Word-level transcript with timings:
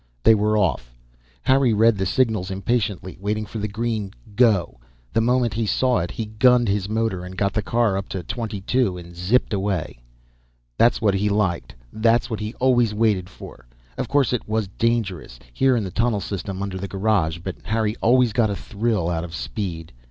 They 0.23 0.33
were 0.33 0.57
off. 0.57 0.95
Harry 1.43 1.75
read 1.75 1.95
the 1.99 2.07
signals 2.07 2.49
impatiently, 2.49 3.19
waiting 3.21 3.45
for 3.45 3.59
the 3.59 3.67
green 3.67 4.11
Go. 4.35 4.79
The 5.13 5.21
moment 5.21 5.53
he 5.53 5.67
saw 5.67 5.99
it 5.99 6.09
he 6.09 6.25
gunned 6.25 6.67
his 6.67 6.89
motor 6.89 7.23
and 7.23 7.37
got 7.37 7.53
the 7.53 7.61
car 7.61 7.95
up 7.97 8.09
to 8.09 8.23
twenty 8.23 8.61
two 8.61 8.97
and 8.97 9.15
zipped 9.15 9.53
away. 9.53 10.01
That's 10.75 11.01
what 11.01 11.13
he 11.13 11.29
liked, 11.29 11.75
that's 11.93 12.31
what 12.31 12.39
he 12.39 12.55
always 12.55 12.95
waited 12.95 13.29
for. 13.29 13.67
Of 13.95 14.07
course 14.07 14.33
it 14.33 14.49
was 14.49 14.69
dangerous, 14.69 15.37
here 15.53 15.75
in 15.75 15.83
the 15.83 15.91
tunnel 15.91 16.19
system 16.19 16.63
under 16.63 16.79
the 16.79 16.87
garage, 16.87 17.37
but 17.37 17.57
Harry 17.61 17.95
always 18.01 18.33
got 18.33 18.49
a 18.49 18.55
thrill 18.55 19.07
out 19.07 19.23
of 19.23 19.35
speed. 19.35 19.93